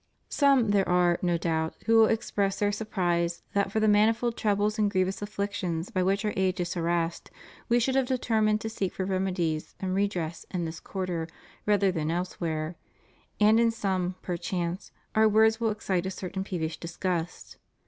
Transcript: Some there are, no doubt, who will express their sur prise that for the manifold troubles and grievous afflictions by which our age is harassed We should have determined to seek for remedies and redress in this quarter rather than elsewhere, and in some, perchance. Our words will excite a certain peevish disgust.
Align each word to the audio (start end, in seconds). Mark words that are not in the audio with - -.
Some 0.29 0.71
there 0.71 0.89
are, 0.89 1.19
no 1.21 1.37
doubt, 1.37 1.75
who 1.85 1.97
will 1.97 2.07
express 2.07 2.57
their 2.57 2.71
sur 2.71 2.85
prise 2.85 3.43
that 3.53 3.71
for 3.71 3.79
the 3.79 3.87
manifold 3.87 4.35
troubles 4.35 4.79
and 4.79 4.89
grievous 4.89 5.21
afflictions 5.21 5.91
by 5.91 6.01
which 6.01 6.25
our 6.25 6.33
age 6.35 6.59
is 6.59 6.73
harassed 6.73 7.29
We 7.69 7.79
should 7.79 7.93
have 7.93 8.07
determined 8.07 8.61
to 8.61 8.69
seek 8.71 8.95
for 8.95 9.05
remedies 9.05 9.75
and 9.79 9.93
redress 9.93 10.43
in 10.49 10.65
this 10.65 10.79
quarter 10.79 11.27
rather 11.67 11.91
than 11.91 12.09
elsewhere, 12.09 12.77
and 13.39 13.59
in 13.59 13.69
some, 13.69 14.15
perchance. 14.23 14.91
Our 15.13 15.29
words 15.29 15.59
will 15.59 15.69
excite 15.69 16.07
a 16.07 16.09
certain 16.09 16.43
peevish 16.43 16.77
disgust. 16.79 17.57